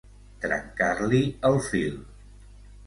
[0.45, 1.21] Trencar-li
[1.51, 2.05] el fil.